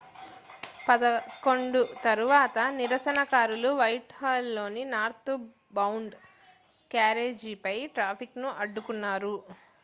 [0.85, 6.15] 11:00 తరువాత నిరసనకారులు వైట్హాల్లోని నార్త్బౌండ్
[6.91, 9.35] క్యారేజీపై ట్రాఫిక్ను అడ్డుకున్నారు